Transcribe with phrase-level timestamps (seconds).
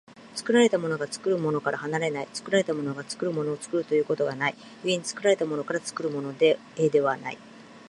[0.33, 6.57] 作られたものが作るものから離れない、作られたものが作るものを作るということがない、故に作られたものから作るものへ
[6.89, 7.37] ではない。